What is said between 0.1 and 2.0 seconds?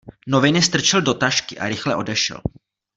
Noviny strčil do tašky a rychle